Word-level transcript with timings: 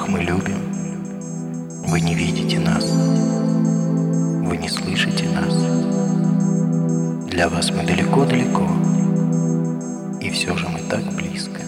которых 0.00 0.08
мы 0.08 0.20
любим, 0.20 0.58
вы 1.86 2.00
не 2.00 2.14
видите 2.14 2.58
нас, 2.58 2.84
вы 2.84 4.56
не 4.56 4.68
слышите 4.68 5.28
нас. 5.28 5.54
Для 7.26 7.48
вас 7.48 7.70
мы 7.70 7.84
далеко-далеко, 7.84 8.66
и 10.20 10.30
все 10.30 10.56
же 10.56 10.68
мы 10.68 10.80
так 10.88 11.02
близко. 11.12 11.60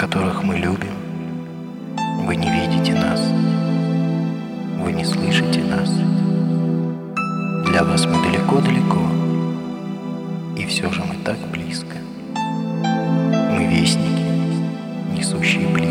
Которых 0.00 0.42
мы 0.42 0.56
любим, 0.56 0.94
вы 2.24 2.34
не 2.34 2.50
видите 2.50 2.94
нас, 2.94 3.20
вы 4.82 4.92
не 4.92 5.04
слышите 5.04 5.62
нас. 5.62 5.90
Для 7.68 7.84
вас 7.84 8.06
мы 8.06 8.14
далеко-далеко, 8.24 9.02
и 10.56 10.64
все 10.64 10.90
же 10.90 11.04
мы 11.04 11.16
так 11.22 11.36
близко. 11.52 11.96
Мы 13.52 13.66
вестники, 13.66 14.24
несущие 15.14 15.68
близость 15.68 15.89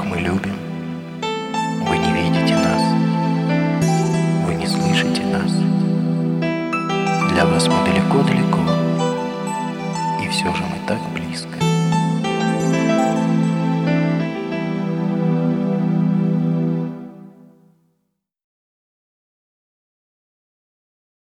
которых 0.00 0.04
мы 0.04 0.18
любим, 0.18 0.56
вы 1.86 1.98
не 1.98 2.12
видите 2.12 2.56
нас, 2.56 2.82
вы 4.46 4.54
не 4.54 4.66
слышите 4.66 5.24
нас. 5.24 5.50
Для 7.32 7.46
вас 7.46 7.68
мы 7.68 7.74
далеко-далеко, 7.84 8.60
и 10.22 10.28
все 10.28 10.54
же 10.54 10.62
мы 10.64 10.86
так 10.86 10.98
близко. 11.12 11.19